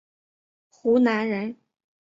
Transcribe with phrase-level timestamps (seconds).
[0.71, 1.55] 湖南人。